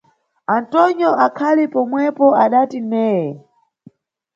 Antonyo 0.57 1.11
akhali 1.25 1.63
pomwepo 1.73 2.25
adati 2.43 2.79
Neye. 2.91 3.29